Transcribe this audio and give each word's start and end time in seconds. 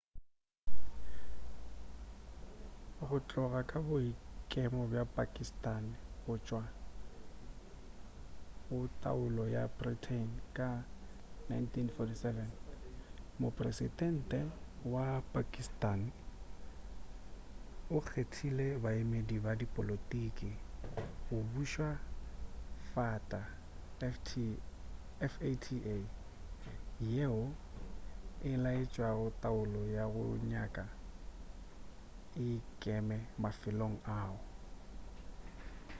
go 3.07 3.15
tloga 3.27 3.61
ka 3.71 3.79
boikemo 3.87 4.81
bja 4.91 5.03
pakistani 5.17 5.93
go 6.23 6.33
tšwa 6.45 6.63
go 8.67 8.77
taolo 9.03 9.43
ya 9.55 9.63
britain 9.77 10.27
ka 10.57 10.69
1947 11.49 12.45
mopresedente 13.41 14.39
wa 14.93 15.05
pakistani 15.33 16.09
o 17.95 17.97
kgethile 18.05 18.65
baemedi 18.83 19.35
ba 19.45 19.51
dipolotiki 19.61 20.51
go 21.27 21.37
buša 21.53 21.89
fata 22.93 23.41
yeo 27.15 27.41
e 28.51 28.57
laetšago 28.63 29.27
taolo 29.43 29.81
ya 29.97 30.03
go 30.13 30.25
nyaka 30.51 30.85
e 32.43 32.43
ikeme 32.59 33.17
mafelong 33.43 33.97
ao 34.19 34.35